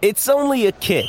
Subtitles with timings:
[0.00, 1.06] It's only a kick,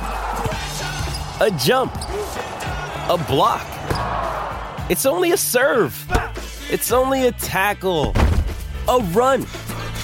[0.00, 3.64] a jump, a block.
[4.90, 5.94] It's only a serve.
[6.68, 8.14] It's only a tackle,
[8.88, 9.42] a run.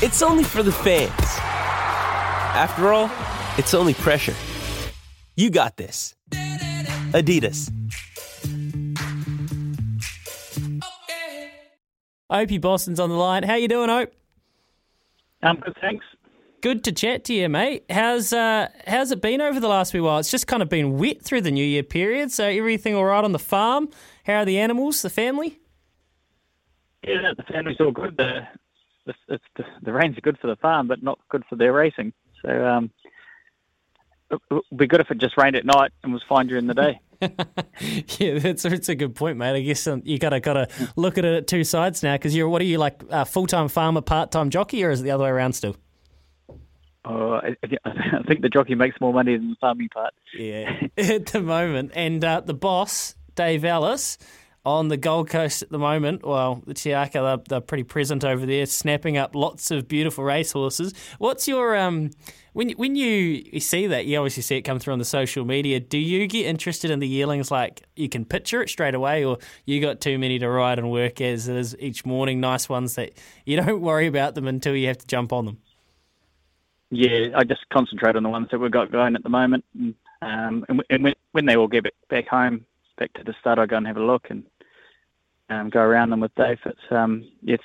[0.02, 1.10] It's only for the fans.
[2.54, 3.10] After all,
[3.58, 4.36] it's only pressure.
[5.34, 6.14] You got this.
[7.10, 7.72] Adidas.
[12.30, 13.42] Opie Bosson's on the line.
[13.42, 14.12] How you doing, Ope?
[15.42, 16.04] I'm good, thanks.
[16.62, 17.84] Good to chat to you, mate.
[17.90, 20.18] How's uh, how's it been over the last few while?
[20.18, 22.30] It's just kind of been wet through the New Year period.
[22.30, 23.88] So everything all right on the farm?
[24.24, 25.58] How are the animals, the family?
[27.02, 28.16] Yeah, the family's all good.
[28.16, 28.46] The
[29.06, 32.12] the, it's, the, the rain's good for the farm, but not good for their racing.
[32.42, 32.92] So um,
[34.30, 36.74] it would be good if it just rained at night and was fine during the
[36.74, 37.00] day.
[38.20, 39.56] yeah, that's that's a good point, mate.
[39.56, 42.48] I guess um, you gotta gotta look at it at two sides now because you're
[42.48, 45.10] what are you like a full time farmer, part time jockey, or is it the
[45.10, 45.74] other way around still?
[47.04, 50.14] Oh, I, I think the jockey makes more money than the farming part.
[50.36, 54.18] Yeah, at the moment, and uh, the boss Dave Ellis
[54.64, 56.24] on the Gold Coast at the moment.
[56.24, 60.94] Well, Te Akau, they're, they're pretty present over there, snapping up lots of beautiful racehorses.
[61.18, 62.10] What's your um
[62.52, 65.80] when when you see that, you obviously see it come through on the social media.
[65.80, 69.38] Do you get interested in the yearlings like you can picture it straight away, or
[69.64, 72.40] you got too many to ride and work as it is each morning?
[72.40, 73.12] Nice ones that
[73.46, 75.58] you don't worry about them until you have to jump on them.
[76.94, 79.94] Yeah, I just concentrate on the ones that we've got going at the moment, and,
[80.20, 82.66] um, and, and when, when they all get back home,
[82.98, 84.44] back to the start, I go and have a look and
[85.48, 86.58] um, go around them with Dave.
[86.66, 87.64] It's um, it's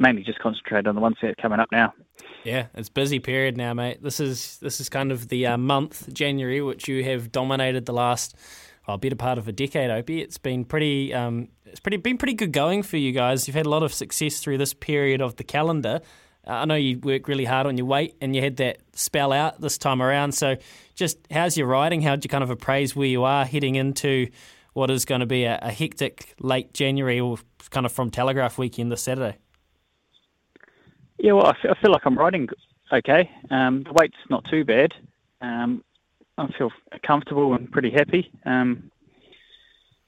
[0.00, 1.92] mainly just concentrate on the ones that are coming up now.
[2.42, 4.02] Yeah, it's busy period now, mate.
[4.02, 7.92] This is this is kind of the uh, month January, which you have dominated the
[7.92, 8.34] last
[8.88, 10.20] well, better part of a decade, Opie.
[10.22, 13.46] It's been pretty um, it's pretty been pretty good going for you guys.
[13.46, 16.00] You've had a lot of success through this period of the calendar.
[16.46, 19.60] I know you work really hard on your weight, and you had that spell out
[19.60, 20.32] this time around.
[20.32, 20.56] So,
[20.94, 22.02] just how's your riding?
[22.02, 24.28] How would you kind of appraise where you are heading into
[24.74, 27.38] what is going to be a, a hectic late January, or
[27.70, 29.38] kind of from Telegraph weekend this Saturday?
[31.18, 32.48] Yeah, well, I feel, like I'm riding
[32.92, 33.30] okay.
[33.50, 34.92] Um, the weight's not too bad.
[35.40, 35.82] Um,
[36.36, 36.70] I feel
[37.06, 38.90] comfortable and pretty happy, um,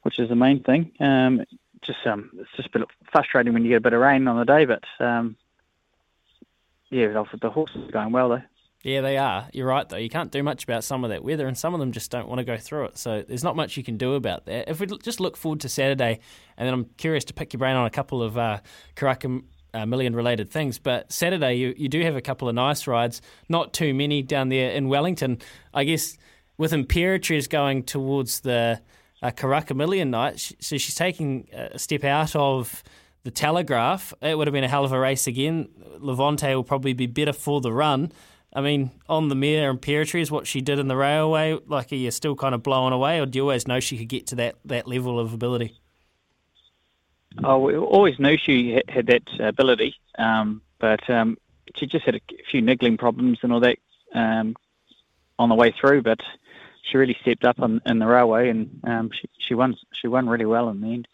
[0.03, 0.93] which is the main thing.
[1.01, 1.45] Um,
[1.83, 4.39] just um, it's just a bit frustrating when you get a bit of rain on
[4.39, 4.83] the day, but
[6.91, 8.43] yeah, the horses are going well though.
[8.83, 9.49] Yeah, they are.
[9.53, 9.97] You're right, though.
[9.97, 12.29] You can't do much about some of that weather, and some of them just don't
[12.29, 12.99] want to go through it.
[12.99, 14.71] So there's not much you can do about that.
[14.71, 16.21] If we just look forward to Saturday,
[16.57, 18.61] and then I'm curious to pick your brain on a couple of uh,
[18.95, 19.43] Karaka
[19.75, 20.79] uh, Million related things.
[20.79, 24.51] But Saturday, you, you do have a couple of nice rides, not too many down
[24.51, 25.39] there in Wellington.
[25.75, 26.17] I guess
[26.57, 28.81] with Imperatriz going towards the
[29.21, 32.85] uh, Karaka Million night, so she's taking a step out of
[33.27, 34.15] the Telegraph.
[34.23, 35.69] It would have been a hell of a race again.
[35.99, 38.13] Levante will probably be better for the run.
[38.55, 42.13] I mean, on the mare Imperatriz, what she did in the railway, like, are you
[42.13, 44.55] still kind of blown away, or do you always know she could get to that,
[44.65, 45.77] that level of ability?
[47.43, 51.37] Oh, we always knew she had that ability, um, but um,
[51.75, 53.79] she just had a few niggling problems and all that
[54.15, 54.55] um,
[55.37, 56.03] on the way through.
[56.03, 56.21] But
[56.85, 59.77] she really stepped up on, in the railway, and um, she, she won.
[59.93, 61.09] She won really well in the end.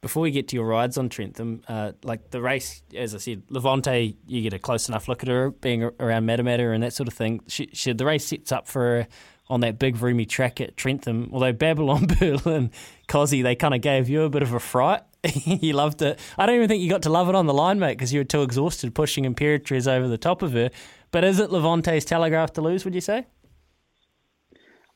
[0.00, 3.42] Before we get to your rides on Trentham, uh, like the race, as I said,
[3.48, 7.08] Levante, you get a close enough look at her being around Matamata and that sort
[7.08, 7.40] of thing.
[7.48, 9.08] She, she, the race sets up for her
[9.50, 11.28] on that big roomy track at Trentham.
[11.32, 12.70] Although Babylon Berlin,
[13.08, 15.02] Cozzy, they kind of gave you a bit of a fright.
[15.44, 16.18] you loved it.
[16.38, 18.20] I don't even think you got to love it on the line, mate, because you
[18.20, 20.70] were too exhausted pushing Imperatriz over the top of her.
[21.10, 23.26] But is it Levante's Telegraph to lose, would you say?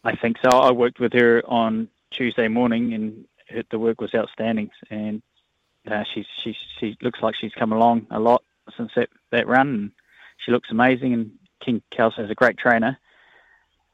[0.05, 0.56] I think so.
[0.59, 3.25] I worked with her on Tuesday morning and
[3.70, 5.22] the work was outstanding, and
[5.91, 8.42] uh, she's she she looks like she's come along a lot
[8.76, 9.69] since that that run.
[9.69, 9.91] And
[10.38, 12.98] she looks amazing, and King Kelso is a great trainer.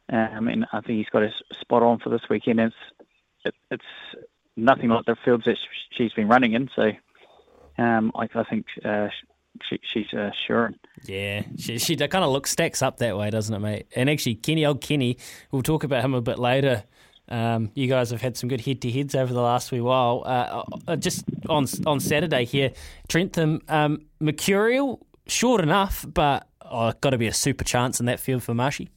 [0.08, 2.60] Um, and I think he's got a spot on for this weekend.
[2.60, 2.74] It's
[3.44, 3.84] it, it's
[4.56, 5.56] nothing like the fields that
[5.90, 6.68] she's been running in.
[6.74, 6.92] So
[7.78, 9.08] um, I, I think uh,
[9.62, 10.72] she, she's uh, sure.
[11.04, 13.86] Yeah, she, she kind of looks stacks up that way, doesn't it, mate?
[13.94, 15.18] And actually, Kenny, old Kenny,
[15.50, 16.84] we'll talk about him a bit later.
[17.30, 20.22] Um, you guys have had some good head to heads over the last wee while.
[20.26, 22.72] Uh, uh, just on on Saturday here,
[23.08, 28.20] Trentham, um, Mercurial, short enough, but oh, got to be a super chance in that
[28.20, 28.90] field for Marshy.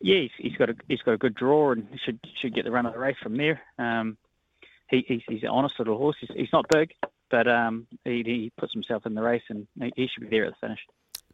[0.00, 2.70] Yeah, he's, he's got a he's got a good draw and should should get the
[2.70, 3.60] run of the race from there.
[3.78, 4.16] Um,
[4.88, 6.16] he, he's, he's an honest little horse.
[6.20, 6.92] He's, he's not big,
[7.30, 9.66] but um, he, he puts himself in the race and
[9.96, 10.78] he should be there at the finish.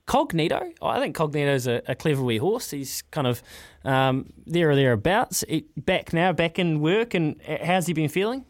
[0.07, 0.73] Cognito.
[0.83, 2.71] I think Cognito's a, a clever wee horse.
[2.71, 3.43] He's kind of
[3.85, 5.45] um, there or thereabouts.
[5.77, 8.45] Back now, back in work, and how's he been feeling?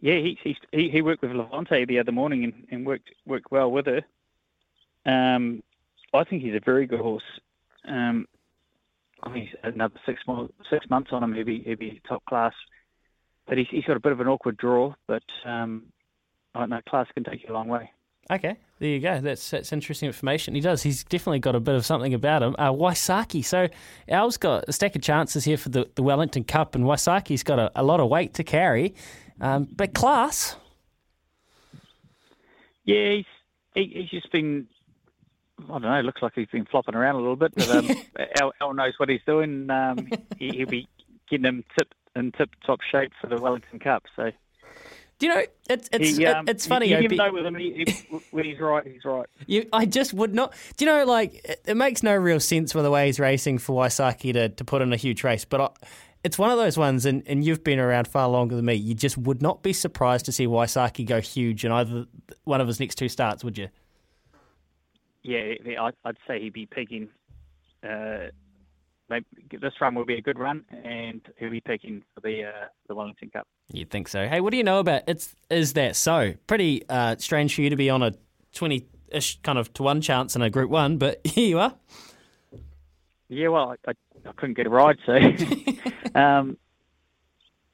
[0.00, 0.38] Yeah, he
[0.72, 4.02] he he worked with Levante the other morning and, and worked worked well with her.
[5.04, 5.62] Um,
[6.12, 7.22] I think he's a very good horse.
[7.86, 8.26] Um,
[9.22, 12.24] I mean, he's another six more, six months on him, he'll be, he'll be top
[12.26, 12.54] class.
[13.46, 15.86] But he's, he's got a bit of an awkward draw, but um,
[16.54, 17.90] I don't know, class can take you a long way.
[18.30, 19.20] Okay, there you go.
[19.20, 20.54] That's that's interesting information.
[20.54, 20.82] He does.
[20.82, 22.56] He's definitely got a bit of something about him.
[22.58, 23.44] Uh, Waisake.
[23.44, 23.68] So
[24.08, 27.58] Al's got a stack of chances here for the, the Wellington Cup, and Waisake's got
[27.58, 28.94] a, a lot of weight to carry,
[29.38, 30.56] um, but class.
[32.84, 33.26] Yeah, he's
[33.74, 34.66] he, he's just been.
[35.64, 36.00] I don't know.
[36.00, 37.90] Looks like he's been flopping around a little bit, but um,
[38.40, 39.70] Al, Al knows what he's doing.
[39.70, 40.88] Um, he, he'll be
[41.28, 44.04] getting him tip in tip top shape for the Wellington Cup.
[44.16, 44.30] So
[45.20, 46.88] Do you know it's it's he, um, it's funny.
[46.88, 47.54] You, you know with him.
[47.54, 49.26] He, he, when he's right, he's right.
[49.46, 50.54] You, I just would not.
[50.78, 53.58] Do you know, like, it, it makes no real sense with the way he's racing
[53.58, 55.68] for Waisake to, to put in a huge race, but I,
[56.24, 58.74] it's one of those ones, and, and you've been around far longer than me.
[58.74, 62.06] You just would not be surprised to see Waisake go huge in either
[62.44, 63.68] one of his next two starts, would you?
[65.22, 65.52] Yeah,
[66.04, 67.10] I'd say he'd be picking.
[67.86, 68.28] Uh,
[69.10, 69.26] maybe
[69.60, 72.94] this run will be a good run, and he'll be peaking for the uh, the
[72.94, 73.46] Wellington Cup.
[73.72, 74.26] You'd think so.
[74.26, 75.34] Hey, what do you know about it's?
[75.48, 76.34] Is that so?
[76.46, 78.14] Pretty uh, strange for you to be on a
[78.52, 81.74] twenty-ish kind of to one chance in a Group One, but here you are.
[83.28, 83.92] Yeah, well, I,
[84.26, 85.14] I, couldn't get a ride, so.
[86.18, 86.56] um,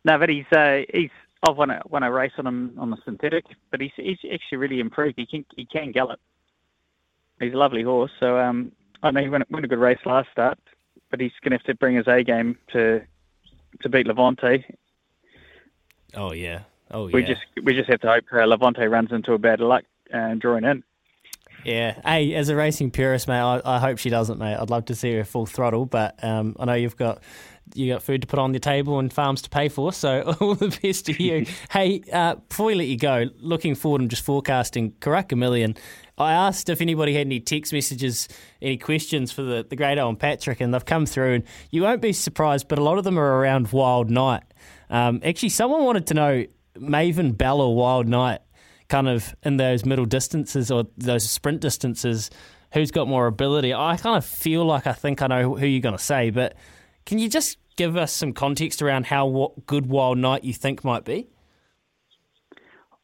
[0.05, 1.11] no, but he's uh, he's.
[1.49, 4.59] I've won a won a race on him on the synthetic, but he's he's actually
[4.59, 5.15] really improved.
[5.17, 6.21] He can he can gallop.
[7.41, 8.11] He's a lovely horse.
[8.21, 8.73] So um,
[9.03, 10.59] I know he won, won a good race last start,
[11.11, 13.03] but he's going to have to bring his A game to
[13.83, 14.65] to beat Levante.
[16.15, 16.63] Oh yeah.
[16.91, 17.15] Oh yeah.
[17.15, 20.41] We just we just have to hope uh, Levante runs into a bad luck and
[20.41, 20.83] drawing in.
[21.65, 22.01] Yeah.
[22.05, 24.55] Hey, as a racing purist, mate, I, I hope she doesn't, mate.
[24.55, 27.23] I'd love to see her full throttle, but um, I know you've got
[27.75, 30.55] you got food to put on your table and farms to pay for, so all
[30.55, 31.47] the best to you.
[31.71, 35.77] hey, uh, before we let you go, looking forward and just forecasting Karaka Million.
[36.19, 38.29] I asked if anybody had any text messages,
[38.63, 41.35] any questions for the, the great Owen Patrick, and they've come through.
[41.35, 44.43] And you won't be surprised, but a lot of them are around Wild Night.
[44.89, 46.47] Um, actually, someone wanted to know
[46.79, 48.41] Maven Bell or Wild Night,
[48.89, 52.31] kind of in those middle distances or those sprint distances,
[52.73, 53.75] who's got more ability.
[53.75, 56.55] I kind of feel like I think I know who you're going to say, but
[57.07, 60.85] can you just give us some context around how what good Wild Night you think
[60.85, 61.29] might be?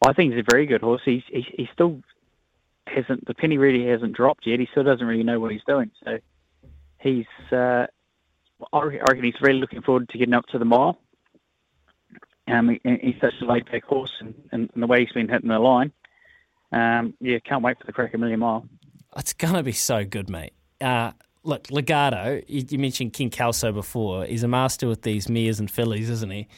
[0.05, 1.01] I think he's a very good horse.
[1.05, 2.03] He's he, he still
[2.87, 4.59] hasn't the penny really hasn't dropped yet.
[4.59, 5.91] He still doesn't really know what he's doing.
[6.05, 6.19] So
[6.99, 7.87] he's uh,
[8.73, 10.99] I reckon he's really looking forward to getting up to the mile.
[12.49, 15.61] Um, he's such a laid back horse, and, and, the way he's been hitting the
[15.61, 15.93] line.
[16.73, 18.67] Um, yeah, can't wait for the Karaka Million mile.
[19.17, 20.53] It's going to be so good, mate.
[20.81, 21.13] Uh,
[21.45, 24.25] look, Legato, you, you mentioned King Kelso before.
[24.25, 26.49] He's a master with these mares and fillies, isn't he?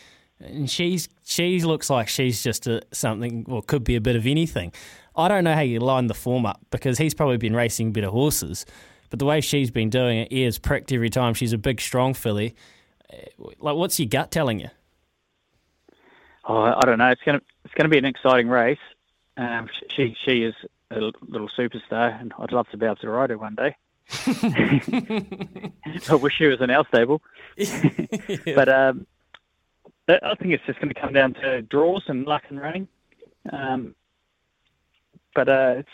[0.40, 4.26] And she's she looks like she's just a, something, or could be a bit of
[4.26, 4.72] anything.
[5.16, 8.08] I don't know how you line the form up because he's probably been racing better
[8.08, 8.66] horses,
[9.10, 11.34] but the way she's been doing it, ears pricked every time.
[11.34, 12.56] She's a big, strong filly.
[13.12, 13.16] Uh,
[13.60, 14.70] Like, what's your gut telling you?
[16.46, 17.08] Oh, I don't know.
[17.08, 18.78] It's gonna it's gonna be an exciting race.
[19.36, 20.54] Um, she she is
[20.90, 23.76] a little superstar, and I'd love to be able to ride her one day.
[24.10, 27.22] I wish he was in our stable.
[28.54, 29.06] But um,
[30.08, 32.88] I I think it's just going to come down to draws and luck and running.
[33.52, 33.94] Um,
[35.34, 35.88] but uh, it's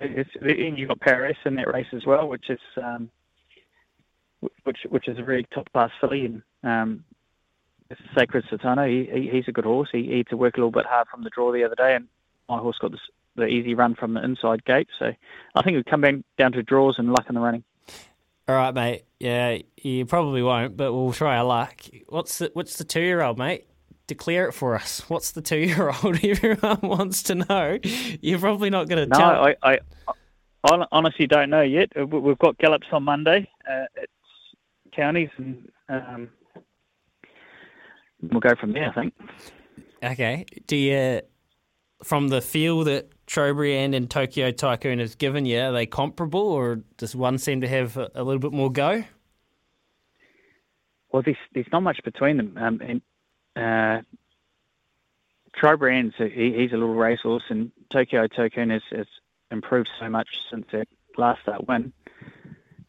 [0.00, 3.10] it's and you've got Paris in that race as well, which is um,
[4.64, 7.04] which which is a very top class filly, and um,
[7.90, 8.88] it's Sacred Satano.
[8.88, 9.88] He, he he's a good horse.
[9.92, 11.94] He, he had to work a little bit hard from the draw the other day,
[11.94, 12.08] and
[12.48, 13.00] my horse got this,
[13.36, 14.88] the easy run from the inside gate.
[14.98, 15.06] So
[15.54, 17.64] I think it'll come back down to draws and luck in the running.
[18.46, 19.04] All right, mate.
[19.18, 21.80] Yeah, you probably won't, but we'll try our luck.
[22.08, 23.66] What's the what's the two year old, mate?
[24.06, 25.00] Declare it for us.
[25.08, 26.18] What's the two year old?
[26.24, 27.78] Everyone wants to know.
[28.20, 29.46] You're probably not going to No, tell.
[29.46, 29.78] I, I,
[30.62, 31.92] I honestly don't know yet.
[31.98, 34.08] Uh, we- We've got gallops on Monday uh, at
[34.92, 36.28] counties, and um,
[38.22, 38.90] we'll go from there.
[38.90, 39.14] I think.
[40.02, 40.44] Okay.
[40.66, 41.20] Do you,
[42.02, 46.76] from the feel that Trowbridge and, Tokyo Tycoon has given you, are they comparable, or
[46.98, 49.02] does one seem to have a, little bit more go?
[51.10, 52.56] Well, there's there's not much between them.
[52.56, 53.02] Um, and
[53.56, 54.02] uh,
[55.56, 59.06] Trowbridge, he, he's a little racehorse, and Tokyo Tycoon has, has
[59.50, 60.86] improved so much since that
[61.16, 61.92] last that win.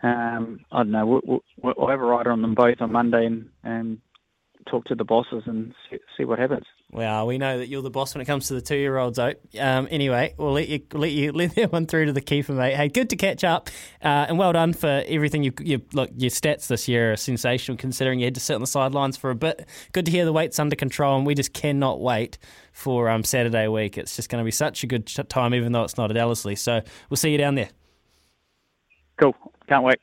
[0.03, 1.07] Um, I don't know.
[1.07, 3.99] We'll, we'll, we'll have a rider on them both on Monday and, and
[4.67, 6.65] talk to the bosses and see, see what happens.
[6.91, 9.37] Well, we know that you're the boss when it comes to the two-year-olds, Oak.
[9.59, 12.75] Um, anyway, we'll let you let you let that one through to the keeper, mate.
[12.75, 13.69] Hey, good to catch up,
[14.01, 15.43] uh, and well done for everything.
[15.43, 18.61] You, you look, your stats this year are sensational, considering you had to sit on
[18.61, 19.67] the sidelines for a bit.
[19.91, 22.37] Good to hear the weight's under control, and we just cannot wait
[22.71, 23.97] for um, Saturday week.
[23.97, 26.55] It's just going to be such a good time, even though it's not at Ellerslie.
[26.55, 27.69] So we'll see you down there.
[29.17, 29.35] Cool.
[29.67, 29.99] Can't wait.